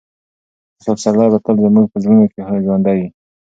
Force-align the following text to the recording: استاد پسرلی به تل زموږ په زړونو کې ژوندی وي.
استاد 0.77 0.95
پسرلی 0.97 1.27
به 1.31 1.39
تل 1.45 1.55
زموږ 1.65 1.85
په 1.91 1.97
زړونو 2.03 2.25
کې 2.31 2.39
ژوندی 2.63 2.95
وي. 2.99 3.07